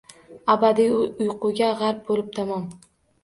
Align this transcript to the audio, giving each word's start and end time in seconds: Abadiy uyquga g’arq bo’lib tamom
Abadiy 0.53 0.89
uyquga 1.25 1.69
g’arq 1.83 2.01
bo’lib 2.09 2.33
tamom 2.39 2.65